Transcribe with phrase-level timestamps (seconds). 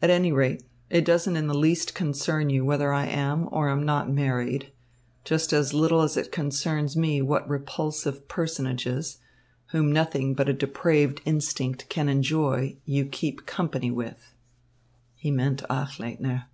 [0.00, 3.84] "At any rate, it doesn't in the least concern you whether I am, or am
[3.84, 4.70] not, married
[5.24, 9.18] just as little as it concerns me what repulsive personages,
[9.72, 14.36] whom nothing but a depraved instinct can enjoy, you keep company with."
[15.16, 16.44] He meant Achleitner.